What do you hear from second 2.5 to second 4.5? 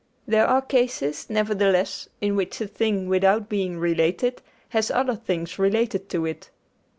a thing, without being related,